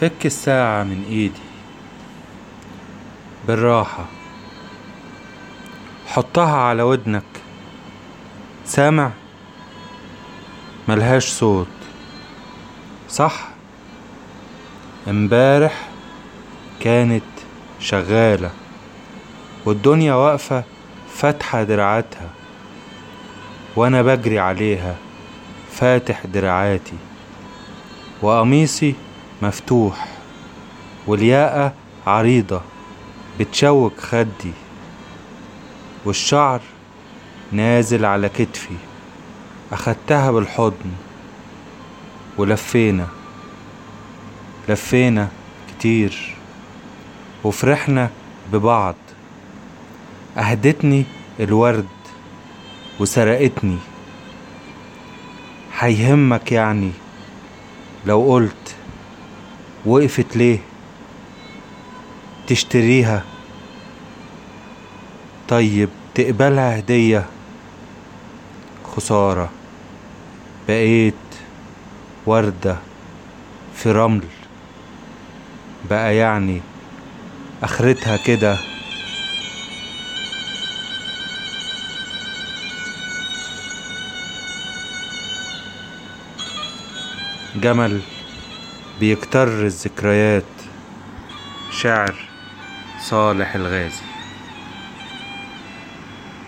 [0.00, 1.40] فك الساعة من إيدي.
[3.46, 4.04] بالراحة.
[6.06, 7.22] حطها على ودنك.
[8.64, 9.10] سامع؟
[10.88, 11.68] ملهاش صوت.
[13.08, 13.48] صح؟
[15.08, 15.88] امبارح
[16.80, 17.22] كانت
[17.80, 18.50] شغالة.
[19.64, 20.64] والدنيا واقفة
[21.14, 22.30] فاتحة دراعاتها.
[23.76, 24.96] وأنا بجري عليها
[25.70, 26.96] فاتح دراعاتي.
[28.22, 28.94] وقميصي
[29.42, 30.08] مفتوح
[31.06, 31.72] والياقة
[32.06, 32.60] عريضة
[33.40, 34.52] بتشوك خدي
[36.04, 36.60] والشعر
[37.52, 38.74] نازل على كتفي.
[39.72, 40.92] أخدتها بالحضن
[42.38, 43.08] ولفينا
[44.68, 45.28] لفينا
[45.68, 46.36] كتير
[47.44, 48.10] وفرحنا
[48.52, 48.94] ببعض.
[50.36, 51.04] أهدتني
[51.40, 51.88] الورد
[53.00, 53.78] وسرقتني.
[55.78, 56.90] هيهمك يعني
[58.06, 58.67] لو قلت
[59.86, 60.58] وقفت ليه؟
[62.46, 63.24] تشتريها.
[65.48, 67.26] طيب تقبلها هدية.
[68.84, 69.50] خسارة.
[70.68, 71.14] بقيت
[72.26, 72.76] وردة
[73.74, 74.24] في رمل.
[75.90, 76.60] بقى يعني
[77.62, 78.58] آخرتها كده.
[87.56, 88.00] جمل.
[89.00, 90.42] بيكتر الذكريات.
[91.70, 92.14] شعر
[93.00, 94.17] صالح الغازي.